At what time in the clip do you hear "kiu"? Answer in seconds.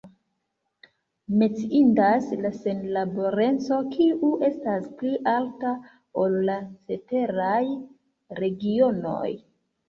3.97-4.29